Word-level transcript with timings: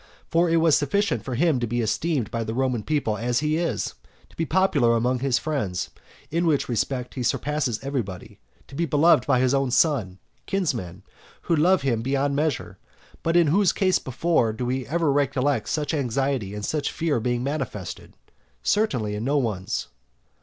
For 0.31 0.49
it 0.49 0.55
was 0.57 0.75
sufficient 0.75 1.23
for 1.23 1.35
him 1.35 1.59
to 1.59 1.67
be 1.67 1.79
esteemed 1.79 2.31
by 2.31 2.43
the 2.43 2.55
Roman 2.55 2.81
people 2.81 3.17
as 3.17 3.41
he 3.41 3.57
is; 3.57 3.93
to 4.29 4.35
be 4.35 4.47
popular 4.47 4.95
among 4.95 5.19
his 5.19 5.37
friends, 5.37 5.91
in 6.31 6.47
which 6.47 6.67
respect 6.67 7.13
he 7.13 7.21
surpasses 7.21 7.79
everybody; 7.83 8.39
to 8.67 8.73
be 8.73 8.87
beloved 8.87 9.27
by 9.27 9.39
his 9.39 9.53
own 9.53 9.69
kinsmen, 10.47 11.03
who 11.43 11.55
do 11.55 11.61
love 11.61 11.83
him 11.83 12.01
beyond 12.01 12.35
measure; 12.35 12.79
but 13.21 13.37
in 13.37 13.45
whose 13.53 13.71
case 13.71 13.99
before 13.99 14.53
do 14.53 14.65
we 14.65 14.87
ever 14.87 15.11
recollect 15.11 15.69
such 15.69 15.93
anxiety 15.93 16.55
and 16.55 16.65
such 16.65 16.91
fear 16.91 17.19
being 17.19 17.43
manifested? 17.43 18.13
Certainly 18.63 19.13
in 19.13 19.23
no 19.23 19.37
one's. 19.37 19.85